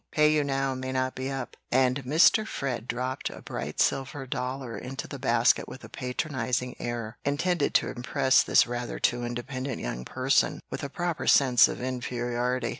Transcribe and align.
Pay 0.09 0.33
you 0.33 0.43
now, 0.43 0.73
may 0.73 0.91
not 0.91 1.13
be 1.13 1.29
up;" 1.29 1.55
and 1.71 2.03
Mr. 2.05 2.47
Fred 2.47 2.87
dropped 2.87 3.29
a 3.29 3.39
bright 3.39 3.79
silver 3.79 4.25
dollar 4.25 4.75
into 4.75 5.07
the 5.07 5.19
basket 5.19 5.67
with 5.67 5.83
a 5.83 5.89
patronizing 5.89 6.75
air, 6.79 7.19
intended 7.23 7.75
to 7.75 7.87
impress 7.89 8.41
this 8.41 8.65
rather 8.65 8.97
too 8.97 9.23
independent 9.23 9.79
young 9.79 10.03
person 10.03 10.59
with 10.71 10.81
a 10.83 10.89
proper 10.89 11.27
sense 11.27 11.67
of 11.67 11.81
inferiority. 11.81 12.69